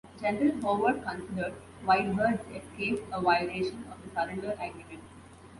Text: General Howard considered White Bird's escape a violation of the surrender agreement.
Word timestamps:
General 0.19 0.59
Howard 0.63 1.03
considered 1.03 1.53
White 1.85 2.15
Bird's 2.15 2.43
escape 2.55 3.05
a 3.13 3.21
violation 3.21 3.85
of 3.91 4.01
the 4.03 4.09
surrender 4.09 4.53
agreement. 4.53 5.03